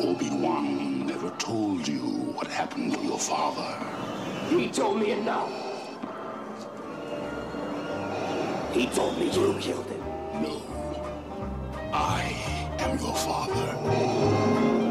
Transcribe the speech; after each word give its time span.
Obi-Wan 0.00 1.06
never 1.06 1.30
told 1.38 1.86
you 1.86 2.00
what 2.34 2.46
happened 2.48 2.94
to 2.94 3.00
your 3.00 3.18
father. 3.18 3.78
He 4.48 4.68
told 4.68 4.98
me 4.98 5.12
enough. 5.12 5.50
He 8.72 8.86
told 8.86 9.18
me 9.18 9.26
you 9.26 9.54
killed 9.60 9.86
him. 9.86 10.00
No. 10.42 10.60
I 11.92 12.22
am 12.80 12.98
your 12.98 13.14
father. 13.14 14.83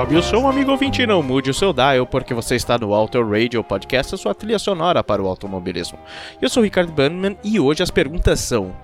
Sobe 0.00 0.16
o 0.16 0.22
som, 0.22 0.48
amigo 0.48 0.70
ouvinte, 0.70 1.06
não 1.06 1.22
mude 1.22 1.50
o 1.50 1.54
seu 1.54 1.74
dial, 1.74 2.06
porque 2.06 2.32
você 2.32 2.54
está 2.54 2.78
no 2.78 2.94
Auto 2.94 3.22
Radio 3.22 3.62
Podcast, 3.62 4.14
a 4.14 4.18
sua 4.18 4.34
trilha 4.34 4.58
sonora 4.58 5.04
para 5.04 5.22
o 5.22 5.26
automobilismo. 5.26 5.98
Eu 6.40 6.48
sou 6.48 6.62
o 6.62 6.64
Ricardo 6.64 6.90
Bannerman 6.90 7.36
e 7.44 7.60
hoje 7.60 7.82
as 7.82 7.90
perguntas 7.90 8.40
são: 8.40 8.74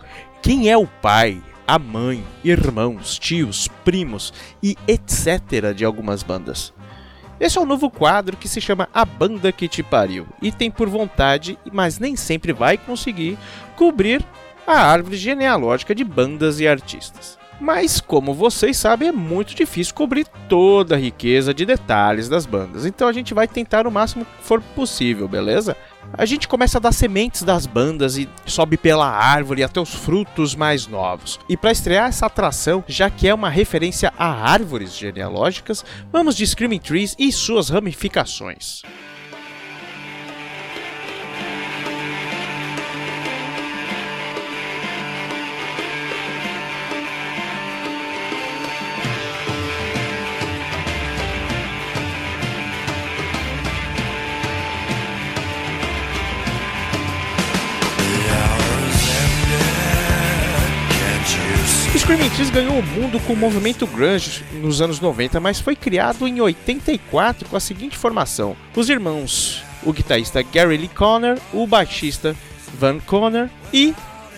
quem 0.42 0.70
é 0.70 0.76
o 0.76 0.86
pai, 0.86 1.42
a 1.66 1.78
mãe, 1.78 2.22
irmãos, 2.44 3.18
tios, 3.18 3.66
primos 3.82 4.30
e 4.62 4.76
etc. 4.86 5.72
de 5.74 5.86
algumas 5.86 6.22
bandas? 6.22 6.70
Esse 7.40 7.56
é 7.56 7.62
um 7.62 7.66
novo 7.66 7.88
quadro 7.88 8.36
que 8.36 8.46
se 8.46 8.60
chama 8.60 8.86
A 8.92 9.06
Banda 9.06 9.50
Que 9.50 9.68
Te 9.68 9.82
Pariu 9.82 10.26
e 10.42 10.52
tem 10.52 10.70
por 10.70 10.86
vontade, 10.86 11.58
mas 11.72 11.98
nem 11.98 12.14
sempre 12.14 12.52
vai 12.52 12.76
conseguir, 12.76 13.38
cobrir 13.74 14.22
a 14.66 14.74
árvore 14.74 15.16
genealógica 15.16 15.94
de 15.94 16.04
bandas 16.04 16.60
e 16.60 16.68
artistas. 16.68 17.35
Mas, 17.60 18.00
como 18.00 18.34
vocês 18.34 18.76
sabem, 18.76 19.08
é 19.08 19.12
muito 19.12 19.54
difícil 19.54 19.94
cobrir 19.94 20.26
toda 20.48 20.94
a 20.94 20.98
riqueza 20.98 21.54
de 21.54 21.64
detalhes 21.64 22.28
das 22.28 22.44
bandas, 22.44 22.84
então 22.84 23.08
a 23.08 23.12
gente 23.12 23.32
vai 23.32 23.48
tentar 23.48 23.86
o 23.86 23.90
máximo 23.90 24.24
que 24.24 24.44
for 24.44 24.60
possível, 24.60 25.26
beleza? 25.26 25.76
A 26.12 26.24
gente 26.24 26.46
começa 26.46 26.78
a 26.78 26.80
dar 26.80 26.92
sementes 26.92 27.42
das 27.42 27.66
bandas 27.66 28.16
e 28.16 28.28
sobe 28.44 28.76
pela 28.76 29.08
árvore 29.08 29.62
até 29.62 29.80
os 29.80 29.92
frutos 29.92 30.54
mais 30.54 30.86
novos. 30.86 31.40
E 31.48 31.56
para 31.56 31.72
estrear 31.72 32.08
essa 32.08 32.26
atração, 32.26 32.84
já 32.86 33.10
que 33.10 33.26
é 33.26 33.34
uma 33.34 33.50
referência 33.50 34.12
a 34.18 34.26
árvores 34.26 34.96
genealógicas, 34.96 35.84
vamos 36.12 36.36
de 36.36 36.46
Screaming 36.46 36.78
Trees 36.78 37.16
e 37.18 37.32
suas 37.32 37.68
ramificações. 37.68 38.82
Screaming 62.06 62.30
Trees 62.30 62.50
ganhou 62.50 62.78
o 62.78 62.82
mundo 62.84 63.18
com 63.18 63.32
o 63.32 63.36
movimento 63.36 63.84
grunge 63.84 64.44
nos 64.62 64.80
anos 64.80 65.00
90, 65.00 65.40
mas 65.40 65.58
foi 65.58 65.74
criado 65.74 66.28
em 66.28 66.40
84 66.40 67.48
com 67.48 67.56
a 67.56 67.58
seguinte 67.58 67.98
formação: 67.98 68.56
os 68.76 68.88
irmãos, 68.88 69.64
o 69.82 69.92
guitarrista 69.92 70.40
Gary 70.40 70.76
Lee 70.76 70.86
Conner, 70.86 71.36
o 71.52 71.66
baixista 71.66 72.36
Van 72.78 73.00
Conner 73.00 73.50
e 73.72 73.92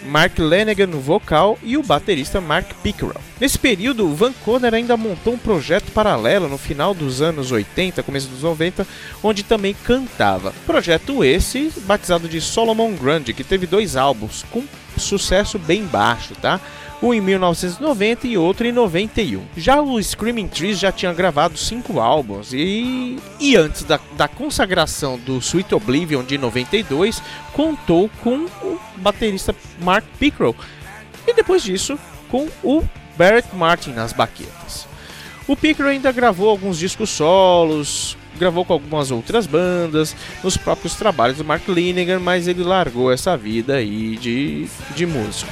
Mark 0.06 0.38
Lanegan 0.38 0.86
no 0.86 0.98
vocal 0.98 1.58
e 1.62 1.76
o 1.76 1.82
baterista 1.82 2.40
Mark 2.40 2.72
Pickerel. 2.82 3.20
Nesse 3.38 3.58
período, 3.58 4.14
Van 4.14 4.32
Conner 4.32 4.72
ainda 4.72 4.96
montou 4.96 5.34
um 5.34 5.38
projeto 5.38 5.92
paralelo 5.92 6.48
no 6.48 6.56
final 6.56 6.94
dos 6.94 7.20
anos 7.20 7.52
80, 7.52 8.02
começo 8.02 8.28
dos 8.28 8.44
90, 8.44 8.86
onde 9.22 9.42
também 9.42 9.76
cantava. 9.84 10.54
Projeto 10.64 11.22
esse 11.22 11.70
batizado 11.80 12.30
de 12.30 12.40
Solomon 12.40 12.94
Grande, 12.94 13.34
que 13.34 13.44
teve 13.44 13.66
dois 13.66 13.94
álbuns 13.94 14.42
com 14.50 14.64
sucesso 14.96 15.58
bem 15.58 15.84
baixo, 15.84 16.34
tá? 16.34 16.58
Um 17.02 17.14
em 17.14 17.20
1990 17.20 18.26
e 18.26 18.36
outro 18.36 18.66
em 18.66 18.72
91. 18.72 19.42
Já 19.56 19.80
o 19.80 20.02
Screaming 20.02 20.48
Trees 20.48 20.78
já 20.78 20.90
tinha 20.90 21.12
gravado 21.12 21.56
cinco 21.56 22.00
álbuns 22.00 22.52
e, 22.52 23.18
e 23.38 23.56
antes 23.56 23.84
da, 23.84 24.00
da 24.16 24.26
consagração 24.26 25.18
do 25.18 25.38
Sweet 25.38 25.74
Oblivion 25.74 26.24
de 26.24 26.36
92, 26.38 27.22
contou 27.52 28.10
com 28.22 28.46
o 28.62 28.80
baterista 28.96 29.54
Mark 29.80 30.04
Pickrell 30.18 30.56
e 31.26 31.34
depois 31.34 31.62
disso 31.62 31.98
com 32.28 32.48
o 32.62 32.82
Barrett 33.16 33.54
Martin 33.54 33.90
nas 33.90 34.12
baquetas. 34.12 34.86
O 35.46 35.56
Pickrell 35.56 35.90
ainda 35.90 36.12
gravou 36.12 36.50
alguns 36.50 36.78
discos 36.78 37.10
solos, 37.10 38.16
gravou 38.38 38.64
com 38.64 38.72
algumas 38.72 39.10
outras 39.10 39.46
bandas, 39.46 40.14
nos 40.42 40.56
próprios 40.56 40.94
trabalhos 40.94 41.38
do 41.38 41.44
Mark 41.44 41.66
Linegan, 41.68 42.18
mas 42.18 42.46
ele 42.46 42.62
largou 42.62 43.10
essa 43.10 43.36
vida 43.36 43.76
aí 43.76 44.16
de, 44.16 44.68
de 44.94 45.06
músico. 45.06 45.50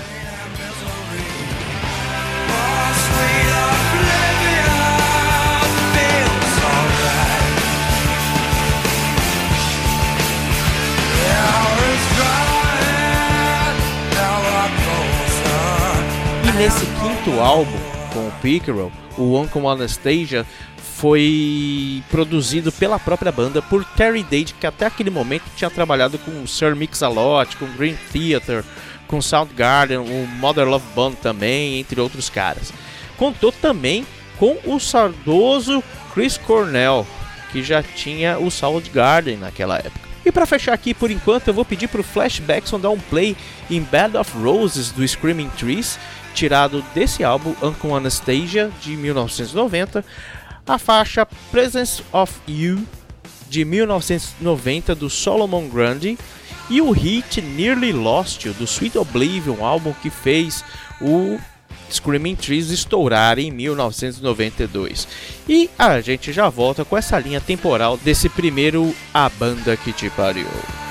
Nesse 16.57 16.87
quinto 16.87 17.39
álbum 17.39 17.79
com 18.15 18.29
o 18.29 18.33
Pickerel, 18.41 18.91
o 19.19 19.39
Uncle 19.39 19.67
Anastasia 19.67 20.47
foi 20.79 22.03
produzido 22.11 22.73
pela 22.73 22.99
própria 22.99 23.31
banda 23.31 23.61
por 23.61 23.85
Terry 23.85 24.23
Dade, 24.23 24.55
que 24.59 24.67
até 24.67 24.87
aquele 24.87 25.11
momento 25.11 25.45
tinha 25.55 25.69
trabalhado 25.69 26.19
com 26.19 26.47
Sir 26.47 26.75
Mix-a-Lot, 26.75 27.59
com 27.59 27.67
Green 27.77 27.95
Theater, 28.11 28.65
com 29.07 29.21
Soundgarden, 29.21 29.99
o 29.99 30.27
Mother 30.39 30.67
Love 30.67 30.87
Band 30.95 31.13
também, 31.13 31.79
entre 31.79 32.01
outros 32.01 32.31
caras. 32.31 32.73
Contou 33.19 33.53
também 33.53 34.07
com 34.39 34.57
o 34.65 34.81
saudoso 34.81 35.85
Chris 36.15 36.39
Cornell, 36.39 37.07
que 37.53 37.63
já 37.63 37.83
tinha 37.83 38.39
o 38.39 38.51
Soundgarden 38.51 39.37
naquela 39.37 39.77
época. 39.77 40.07
E 40.25 40.33
para 40.33 40.47
fechar 40.47 40.73
aqui 40.73 40.95
por 40.95 41.11
enquanto, 41.11 41.49
eu 41.49 41.55
vou 41.55 41.65
pedir 41.65 41.87
pro 41.87 42.03
Flashbackson 42.03 42.81
dar 42.81 42.91
um 42.91 42.99
play 42.99 43.37
em 43.71 43.81
Bed 43.81 44.17
of 44.17 44.37
Roses 44.39 44.91
do 44.91 45.07
Screaming 45.07 45.51
Trees, 45.51 45.99
tirado 46.37 46.85
desse 46.95 47.25
álbum 47.25 47.55
Uncle 47.63 47.93
Anastasia 47.95 48.71
de 48.83 48.95
1990, 48.95 50.05
a 50.67 50.79
faixa 50.79 51.27
Presence 51.51 52.03
of 52.13 52.33
You 52.47 52.87
de 53.49 53.65
1990 53.65 54.95
do 54.95 55.09
Solomon 55.09 55.67
Grundy 55.69 56.19
e 56.69 56.83
o 56.83 56.91
hit 56.91 57.41
Nearly 57.41 57.93
Lost 57.93 58.45
You 58.45 58.53
do 58.53 58.65
Sweet 58.65 58.99
Oblivion, 58.99 59.65
álbum 59.65 59.95
que 59.95 60.11
fez 60.11 60.63
o 61.01 61.39
Screaming 61.91 62.35
Trees 62.35 62.71
estourar 62.71 63.39
em 63.39 63.51
1992. 63.51 65.09
E 65.49 65.71
a 65.79 66.01
gente 66.01 66.33
já 66.33 66.51
volta 66.51 66.85
com 66.85 66.99
essa 66.99 67.19
linha 67.19 67.41
temporal 67.41 67.97
desse 67.97 68.29
primeiro 68.29 68.95
A 69.15 69.29
Banda 69.31 69.77
Que 69.77 69.93
Te 69.93 70.11
Pariu. 70.11 70.86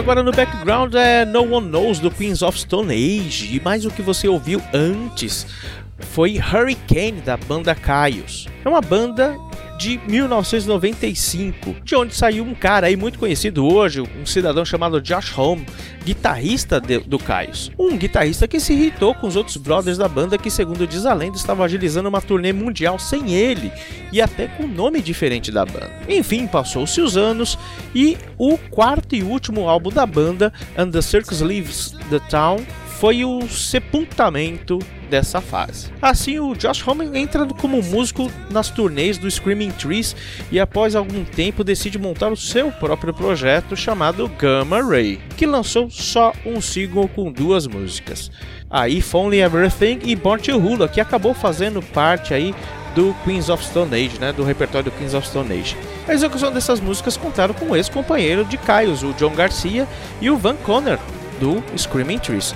Agora 0.00 0.22
no 0.22 0.32
background 0.32 0.94
é 0.94 1.26
No 1.26 1.42
One 1.54 1.68
Knows 1.68 1.98
do 1.98 2.10
Queens 2.10 2.40
of 2.40 2.58
Stone 2.58 2.90
Age. 2.90 3.54
E 3.54 3.60
mais 3.60 3.84
o 3.84 3.90
que 3.90 4.00
você 4.00 4.26
ouviu 4.26 4.62
antes 4.72 5.46
foi 5.98 6.38
Hurricane 6.38 7.20
da 7.20 7.36
banda 7.36 7.74
Caios. 7.74 8.48
É 8.64 8.68
uma 8.68 8.80
banda 8.80 9.36
de 9.80 9.98
1995, 10.06 11.74
de 11.82 11.96
onde 11.96 12.14
saiu 12.14 12.44
um 12.44 12.52
cara 12.52 12.88
aí 12.88 12.96
muito 12.96 13.18
conhecido 13.18 13.66
hoje, 13.66 14.02
um 14.02 14.26
cidadão 14.26 14.62
chamado 14.62 15.00
Josh 15.00 15.36
Home, 15.38 15.64
guitarrista 16.04 16.78
de, 16.78 16.98
do 16.98 17.18
Caios. 17.18 17.72
Um 17.78 17.96
guitarrista 17.96 18.46
que 18.46 18.60
se 18.60 18.74
irritou 18.74 19.14
com 19.14 19.26
os 19.26 19.36
outros 19.36 19.56
brothers 19.56 19.96
da 19.96 20.06
banda 20.06 20.36
que, 20.36 20.50
segundo 20.50 20.86
diz 20.86 21.06
a 21.06 21.14
lenda, 21.14 21.38
estavam 21.38 21.64
agilizando 21.64 22.10
uma 22.10 22.20
turnê 22.20 22.52
mundial 22.52 22.98
sem 22.98 23.32
ele 23.32 23.72
e 24.12 24.20
até 24.20 24.48
com 24.48 24.66
nome 24.66 25.00
diferente 25.00 25.50
da 25.50 25.64
banda. 25.64 25.90
Enfim, 26.06 26.46
passou-se 26.46 27.00
os 27.00 27.16
anos 27.16 27.58
e 27.94 28.18
o 28.36 28.58
quarto 28.58 29.16
e 29.16 29.22
último 29.22 29.66
álbum 29.66 29.88
da 29.88 30.04
banda, 30.04 30.52
And 30.76 30.90
the 30.90 31.00
Circus 31.00 31.40
Leaves 31.40 31.94
the 32.10 32.18
Town, 32.28 32.58
foi 33.00 33.24
o 33.24 33.48
sepultamento 33.48 34.78
dessa 35.08 35.40
fase. 35.40 35.90
Assim, 36.02 36.38
o 36.38 36.54
Josh 36.54 36.86
Homme 36.86 37.18
entra 37.18 37.46
como 37.46 37.82
músico 37.82 38.30
nas 38.50 38.68
turnês 38.68 39.16
do 39.16 39.28
Screaming 39.28 39.70
Trees 39.70 40.14
e 40.52 40.60
após 40.60 40.94
algum 40.94 41.24
tempo 41.24 41.64
decide 41.64 41.98
montar 41.98 42.30
o 42.30 42.36
seu 42.36 42.70
próprio 42.70 43.14
projeto 43.14 43.74
chamado 43.74 44.30
Gamma 44.38 44.82
Ray, 44.82 45.18
que 45.34 45.46
lançou 45.46 45.88
só 45.90 46.34
um 46.44 46.60
single 46.60 47.08
com 47.08 47.32
duas 47.32 47.66
músicas. 47.66 48.30
A 48.68 48.86
If 48.86 49.14
Only 49.14 49.40
Everything 49.40 50.00
e 50.04 50.14
Born 50.14 50.42
to 50.42 50.58
Hula, 50.58 50.86
que 50.86 51.00
acabou 51.00 51.32
fazendo 51.32 51.80
parte 51.80 52.34
aí 52.34 52.54
do 52.94 53.16
Queens 53.24 53.48
of 53.48 53.64
Stone 53.64 53.94
Age, 53.94 54.20
né, 54.20 54.30
do 54.30 54.44
repertório 54.44 54.90
do 54.90 54.96
Queens 54.98 55.14
of 55.14 55.26
Stone 55.26 55.58
Age. 55.58 55.74
A 56.06 56.12
execução 56.12 56.52
dessas 56.52 56.80
músicas 56.80 57.16
contaram 57.16 57.54
com 57.54 57.70
o 57.70 57.76
ex-companheiro 57.76 58.44
de 58.44 58.58
Caios, 58.58 59.02
o 59.02 59.14
John 59.14 59.34
Garcia, 59.34 59.88
e 60.20 60.28
o 60.28 60.36
Van 60.36 60.56
Conner, 60.56 60.98
do 61.40 61.62
Screaming 61.78 62.18
Trees. 62.18 62.54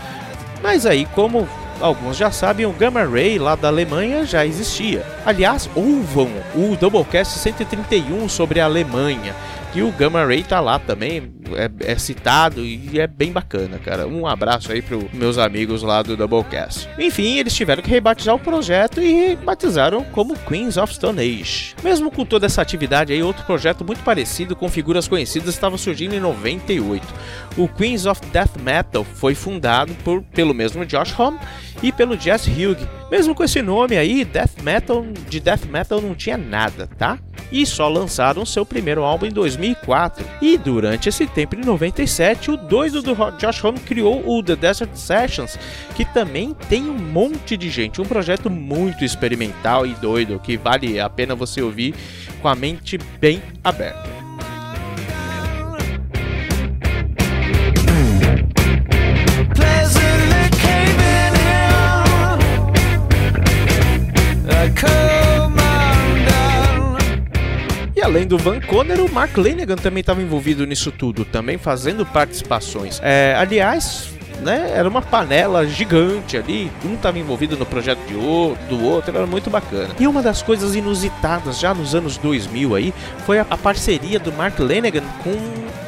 Mas 0.65 0.87
aí, 0.87 1.05
como 1.05 1.47
alguns 1.79 2.17
já 2.17 2.31
sabem, 2.31 2.65
o 2.65 2.73
Gamma 2.73 3.05
Ray 3.05 3.39
lá 3.39 3.55
da 3.55 3.69
Alemanha 3.69 4.25
já 4.25 4.47
existia. 4.47 5.05
Aliás, 5.27 5.69
ouvam 5.75 6.31
o 6.55 6.75
Doublecast 6.75 7.39
131 7.39 8.27
sobre 8.31 8.61
a 8.61 8.65
Alemanha, 8.65 9.37
que 9.75 9.83
o 9.83 9.91
Gamma 9.91 10.25
Ray 10.25 10.45
tá 10.45 10.61
lá 10.61 10.79
também, 10.79 11.35
é, 11.57 11.93
é, 11.93 11.99
citado 11.99 12.65
e 12.65 13.01
é 13.01 13.09
bem 13.09 13.33
bacana, 13.33 13.77
cara. 13.77 14.07
Um 14.07 14.25
abraço 14.25 14.71
aí 14.71 14.81
para 14.81 14.97
meus 15.13 15.37
amigos 15.37 15.83
lá 15.83 16.01
do 16.01 16.17
Doublecast. 16.17 16.89
Enfim, 16.97 17.39
eles 17.39 17.53
tiveram 17.53 17.83
que 17.83 17.91
rebatizar 17.91 18.37
o 18.37 18.39
projeto 18.39 19.03
e 19.03 19.35
batizaram 19.35 20.05
como 20.05 20.39
Queens 20.39 20.77
of 20.77 20.95
Stone 20.95 21.21
Age. 21.21 21.75
Mesmo 21.83 22.09
com 22.09 22.25
toda 22.25 22.47
essa 22.47 22.63
atividade 22.63 23.13
aí, 23.13 23.21
outro 23.21 23.45
projeto 23.45 23.85
muito 23.85 24.05
parecido 24.05 24.55
com 24.55 24.69
figuras 24.69 25.09
conhecidas 25.09 25.49
estava 25.49 25.77
surgindo 25.77 26.15
em 26.15 26.21
98. 26.21 27.05
O 27.57 27.67
Queens 27.67 28.07
of 28.07 28.21
Death 28.27 28.57
Metal 28.63 29.03
foi 29.03 29.35
fundado 29.35 29.93
por, 30.05 30.23
pelo 30.23 30.55
mesmo 30.55 30.87
Josh 30.87 31.19
Homme 31.19 31.41
e 31.85 31.93
pelo 31.93 32.19
Jess 32.19 32.49
Hugh. 32.49 32.89
Mesmo 33.11 33.35
com 33.35 33.45
esse 33.45 33.61
nome 33.61 33.99
aí, 33.99 34.25
Death 34.25 34.63
Metal 34.63 35.05
de 35.29 35.39
Death 35.39 35.67
Metal 35.67 36.01
não 36.01 36.15
tinha 36.15 36.39
nada, 36.39 36.89
tá? 36.97 37.19
E 37.53 37.67
só 37.67 37.87
lançaram 37.89 38.47
seu 38.47 38.65
primeiro 38.65 39.05
álbum 39.05 39.27
em 39.27 39.31
2004. 39.31 40.25
E 40.41 40.57
durante 40.57 41.11
esse 41.11 41.27
tempo, 41.27 41.55
em 41.55 41.61
97, 41.61 42.53
o 42.53 42.57
doido 42.57 43.03
do 43.03 43.15
Josh 43.37 43.63
Homme 43.63 43.79
criou 43.81 44.27
o 44.27 44.43
The 44.43 44.57
Desert 44.57 44.97
Sessions, 44.97 45.59
que 45.95 46.07
também 46.07 46.57
tem 46.71 46.89
um 46.89 46.99
monte 46.99 47.55
de 47.55 47.69
gente, 47.69 48.01
um 48.01 48.07
projeto 48.07 48.49
muito 48.49 49.05
experimental 49.05 49.87
e 49.87 49.93
doido 49.97 50.41
que 50.41 50.57
vale 50.57 50.99
a 50.99 51.11
pena 51.11 51.35
você 51.35 51.61
ouvir 51.61 51.95
com 52.41 52.49
a 52.49 52.55
mente 52.55 52.97
bem 53.21 53.43
aberta. 53.63 54.24
Além 68.15 68.29
do 68.29 68.39
Van 68.39 68.61
Conner, 68.61 69.01
o 69.01 69.13
Mark 69.13 69.37
Lanegan 69.37 69.75
também 69.75 70.01
estava 70.01 70.23
envolvido 70.23 70.65
nisso 70.65 70.93
tudo, 70.93 71.25
também 71.25 71.59
fazendo 71.59 72.07
participações. 72.07 73.01
É, 73.03 73.35
aliás, 73.37 74.11
né, 74.41 74.71
era 74.73 74.89
uma 74.89 75.03
panela 75.03 75.67
gigante 75.67 76.37
ali, 76.37 76.71
um 76.85 76.95
estava 76.95 77.19
envolvido 77.19 77.57
no 77.57 77.67
projeto 77.67 77.99
de 78.07 78.15
o, 78.15 78.57
do 78.69 78.85
outro, 78.85 79.17
era 79.17 79.27
muito 79.27 79.51
bacana. 79.51 79.89
E 79.99 80.07
uma 80.07 80.23
das 80.23 80.43
coisas 80.43 80.77
inusitadas 80.77 81.59
já 81.59 81.75
nos 81.75 81.93
anos 81.93 82.17
2000 82.17 82.77
aí 82.77 82.95
foi 83.27 83.41
a, 83.41 83.47
a 83.51 83.57
parceria 83.57 84.21
do 84.21 84.33
Mark 84.33 84.61
Lanegan 84.61 85.03
com 85.25 85.35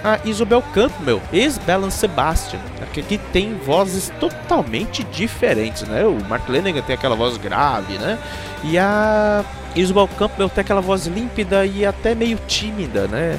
a 0.03 0.19
Isabel 0.25 0.63
Campbell, 0.75 1.23
ex-Belen 1.33 1.91
Sebastian, 1.91 2.59
que, 3.03 3.19
que 3.19 3.19
tem 3.33 3.55
vozes 3.55 4.13
totalmente 4.21 5.05
diferentes, 5.05 5.83
né? 5.83 6.05
O 6.05 6.23
Mark 6.29 6.49
Lanegan 6.49 6.83
tem 6.83 6.95
aquela 6.95 7.17
voz 7.17 7.37
grave, 7.37 7.99
né? 7.99 8.19
E 8.65 8.79
a 8.79 9.45
Isabel 9.75 10.09
Campbell 10.19 10.49
tem 10.49 10.63
aquela 10.63 10.81
voz 10.81 11.07
límpida 11.07 11.67
e 11.67 11.85
até 11.85 12.15
meio 12.15 12.39
tímida, 12.47 13.07
né? 13.07 13.39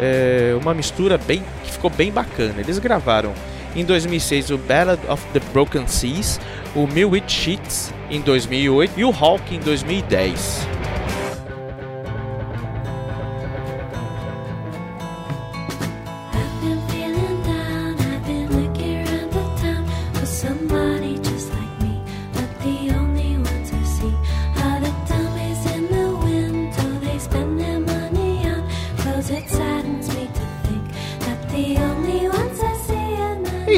É 0.00 0.56
uma 0.60 0.74
mistura 0.74 1.18
bem 1.18 1.42
que 1.64 1.70
ficou 1.72 1.90
bem 1.90 2.10
bacana. 2.10 2.54
Eles 2.58 2.78
gravaram 2.78 3.32
em 3.76 3.84
2006 3.84 4.50
o 4.50 4.58
Ballad 4.58 5.00
of 5.08 5.22
the 5.32 5.40
Broken 5.52 5.86
Seas, 5.86 6.40
o 6.74 6.86
Mill 6.86 7.10
With 7.10 7.24
Sheets 7.28 7.92
em 8.10 8.20
2008 8.20 8.92
e 8.96 9.04
o 9.04 9.10
Hawk 9.10 9.54
em 9.54 9.60
2010. 9.60 10.66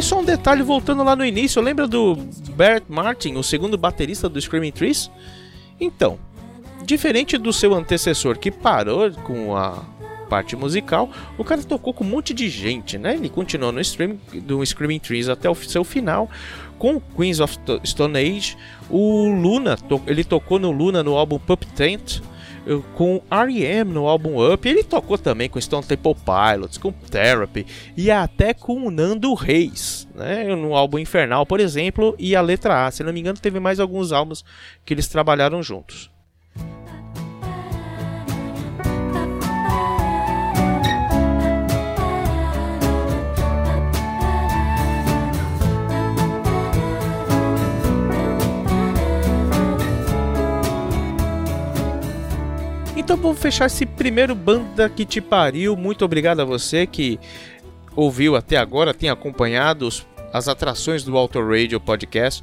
Só 0.02 0.20
um 0.20 0.24
detalhe 0.24 0.62
voltando 0.62 1.02
lá 1.02 1.14
no 1.16 1.24
início, 1.24 1.60
lembra 1.62 1.86
do 1.86 2.16
Bert 2.54 2.84
Martin, 2.88 3.34
o 3.34 3.42
segundo 3.42 3.76
baterista 3.78 4.28
do 4.28 4.40
Screaming 4.40 4.72
Trees? 4.72 5.10
Então, 5.80 6.18
diferente 6.84 7.36
do 7.38 7.52
seu 7.52 7.74
antecessor 7.74 8.38
que 8.38 8.50
parou 8.50 9.10
com 9.12 9.56
a 9.56 9.82
parte 10.28 10.56
musical, 10.56 11.08
o 11.38 11.44
cara 11.44 11.62
tocou 11.62 11.94
com 11.94 12.04
um 12.04 12.08
monte 12.08 12.34
de 12.34 12.48
gente, 12.48 12.98
né? 12.98 13.14
Ele 13.14 13.28
continuou 13.28 13.72
no 13.72 13.80
stream 13.80 14.18
do 14.42 14.64
Screaming 14.64 14.98
Trees 14.98 15.28
até 15.28 15.48
o 15.48 15.54
seu 15.54 15.84
final 15.84 16.28
com 16.78 17.00
Queens 17.00 17.40
of 17.40 17.58
Stone 17.84 18.18
Age. 18.18 18.56
O 18.90 19.28
Luna, 19.28 19.78
ele 20.06 20.24
tocou 20.24 20.58
no 20.58 20.70
Luna 20.70 21.02
no 21.02 21.16
álbum 21.16 21.38
Pup 21.38 21.64
Tent 21.74 22.20
com 22.94 23.22
R.E.M. 23.30 23.92
no 23.92 24.06
álbum 24.06 24.52
Up. 24.52 24.68
Ele 24.68 24.82
tocou 24.82 25.16
também 25.16 25.48
com 25.48 25.60
Stone 25.60 25.84
Temple 25.84 26.14
Pilots, 26.14 26.78
com 26.78 26.92
Therapy 26.92 27.66
e 27.96 28.10
até 28.10 28.52
com 28.52 28.90
Nando 28.90 29.32
Reis, 29.34 30.08
né? 30.14 30.44
No 30.54 30.74
álbum 30.74 30.98
Infernal, 30.98 31.46
por 31.46 31.60
exemplo, 31.60 32.14
e 32.18 32.34
a 32.34 32.40
letra 32.40 32.86
A. 32.86 32.90
Se 32.90 33.02
não 33.02 33.12
me 33.12 33.20
engano, 33.20 33.38
teve 33.38 33.60
mais 33.60 33.80
alguns 33.80 34.12
álbuns 34.12 34.44
que 34.84 34.94
eles 34.94 35.08
trabalharam 35.08 35.62
juntos. 35.62 36.10
Então 53.06 53.16
vamos 53.16 53.38
fechar 53.38 53.66
esse 53.66 53.86
primeiro 53.86 54.34
Banda 54.34 54.88
que 54.88 55.04
te 55.04 55.20
pariu. 55.20 55.76
Muito 55.76 56.04
obrigado 56.04 56.40
a 56.40 56.44
você 56.44 56.88
que 56.88 57.20
ouviu 57.94 58.34
até 58.34 58.56
agora, 58.56 58.92
tem 58.92 59.08
acompanhado 59.08 59.86
os, 59.86 60.04
as 60.32 60.48
atrações 60.48 61.04
do 61.04 61.16
Auto 61.16 61.40
Radio 61.40 61.78
Podcast. 61.78 62.42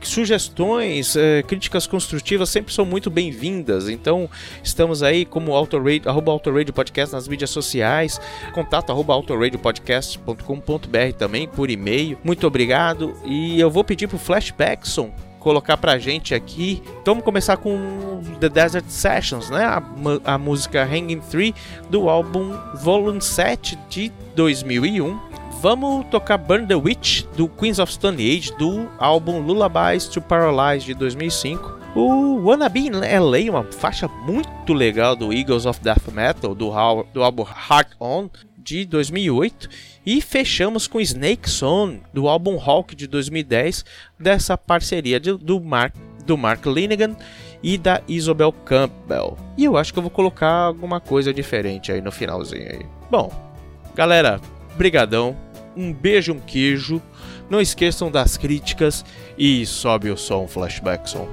Sugestões, 0.00 1.14
eh, 1.14 1.42
críticas 1.42 1.86
construtivas 1.86 2.48
sempre 2.48 2.72
são 2.72 2.86
muito 2.86 3.10
bem-vindas. 3.10 3.90
Então, 3.90 4.30
estamos 4.64 5.02
aí 5.02 5.26
como 5.26 5.52
Autoradio, 5.52 6.08
arroba 6.08 6.32
Autoradio 6.32 6.72
Podcast 6.72 7.14
nas 7.14 7.28
mídias 7.28 7.50
sociais, 7.50 8.18
contato 8.54 8.90
arroba 8.90 9.12
autoradioPodcast.com.br 9.12 11.12
também 11.18 11.46
por 11.46 11.68
e-mail. 11.68 12.16
Muito 12.24 12.46
obrigado. 12.46 13.14
E 13.26 13.60
eu 13.60 13.70
vou 13.70 13.84
pedir 13.84 14.06
pro 14.06 14.16
Flashbackson 14.16 15.12
colocar 15.38 15.76
pra 15.76 15.98
gente 15.98 16.34
aqui. 16.34 16.82
Então 17.00 17.14
vamos 17.14 17.24
começar 17.24 17.56
com 17.56 18.20
The 18.40 18.48
Desert 18.48 18.86
Sessions, 18.88 19.50
né? 19.50 19.64
A, 19.64 19.82
a 20.24 20.38
música 20.38 20.82
Hanging 20.82 21.20
Tree 21.20 21.54
do 21.90 22.08
álbum 22.08 22.52
Volume 22.82 23.20
7 23.20 23.78
de 23.88 24.12
2001. 24.34 25.28
Vamos 25.60 26.06
tocar 26.06 26.38
Burn 26.38 26.66
the 26.66 26.76
Witch 26.76 27.24
do 27.36 27.48
Queens 27.48 27.78
of 27.78 27.92
Stone 27.92 28.22
Age 28.22 28.52
do 28.56 28.88
álbum 28.98 29.40
Lullabies 29.40 30.06
to 30.06 30.20
Paralyze 30.20 30.86
de 30.86 30.94
2005. 30.94 31.78
O 31.96 32.44
Wannabe 32.44 32.86
in 32.86 32.92
LA, 32.92 33.50
uma 33.50 33.64
faixa 33.64 34.06
muito 34.06 34.72
legal 34.72 35.16
do 35.16 35.32
Eagles 35.32 35.66
of 35.66 35.80
Death 35.80 36.12
Metal, 36.12 36.54
do, 36.54 36.70
do 37.12 37.24
álbum 37.24 37.44
Heart 37.44 37.92
On, 37.98 38.28
de 38.68 38.84
2008 38.84 39.68
e 40.08 40.22
fechamos 40.22 40.86
com 40.86 40.98
Snake 41.02 41.50
On 41.62 41.98
do 42.14 42.28
álbum 42.28 42.58
Hawk 42.58 42.96
de 42.96 43.06
2010 43.06 43.84
dessa 44.18 44.56
parceria 44.56 45.20
de, 45.20 45.36
do 45.36 45.60
Mark 45.60 45.94
do 46.24 46.34
Mark 46.34 46.64
Linegan 46.64 47.14
e 47.62 47.76
da 47.76 48.00
Isobel 48.08 48.50
Campbell. 48.50 49.36
E 49.54 49.66
eu 49.66 49.76
acho 49.76 49.92
que 49.92 49.98
eu 49.98 50.02
vou 50.02 50.10
colocar 50.10 50.50
alguma 50.50 50.98
coisa 50.98 51.32
diferente 51.32 51.92
aí 51.92 52.00
no 52.00 52.10
finalzinho 52.10 52.70
aí. 52.70 52.86
Bom, 53.10 53.30
galera, 53.94 54.40
brigadão. 54.78 55.36
Um 55.76 55.92
beijo, 55.92 56.32
um 56.32 56.40
queijo. 56.40 57.02
Não 57.50 57.60
esqueçam 57.60 58.10
das 58.10 58.38
críticas 58.38 59.04
e 59.36 59.66
sobe 59.66 60.10
o 60.10 60.16
som 60.16 60.48
Flashback 60.48 61.08
Som. 61.10 61.28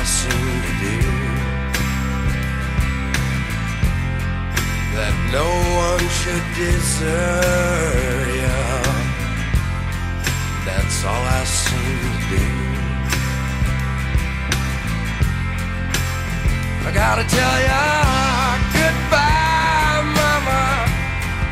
I 0.00 0.04
seem 0.04 0.30
to 0.66 0.72
do. 0.80 0.98
That 4.96 5.14
no 5.28 5.48
one 5.84 6.04
should 6.20 6.46
deserve 6.56 8.28
you. 8.40 8.60
That's 10.64 11.04
all 11.04 11.24
I 11.38 11.44
seem 11.44 12.00
to 12.06 12.20
do. 12.32 12.48
I 16.88 16.90
gotta 16.94 17.24
tell 17.36 17.56
ya 17.68 17.84
goodbye, 18.72 20.00
Mama. 20.16 20.64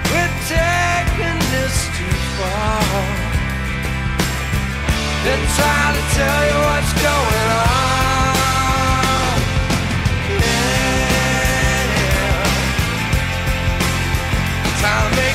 We're 0.08 0.36
taking 0.48 1.38
this 1.52 1.76
too 2.00 2.16
far. 2.40 2.80
Been 5.24 5.44
trying 5.58 5.94
to 6.00 6.04
tell 6.16 6.40
you 6.48 6.56
what's 6.64 6.92
going 6.96 7.48
on. 7.60 7.67
time. 14.80 15.27